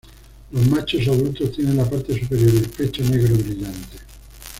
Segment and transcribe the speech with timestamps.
[0.49, 3.97] Los machos adultos tienen las partes superiores y el pecho negro brillante.